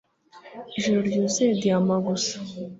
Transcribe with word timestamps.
Ijoro 0.77 0.99
ryuzuye 1.07 1.51
diyama 1.61 1.95
gusa 2.07 2.35